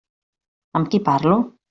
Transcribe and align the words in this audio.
Amb 0.79 0.91
qui 0.95 1.01
parlo? 1.11 1.41